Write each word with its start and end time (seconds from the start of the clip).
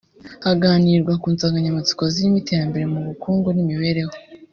haganirwa 0.45 1.13
ku 1.21 1.27
nsanganyamatsiko 1.33 2.03
zirimo; 2.13 2.37
iterambere 2.43 2.85
mu 2.93 2.99
bukungu 3.07 3.47
n’imibereho 3.53 4.13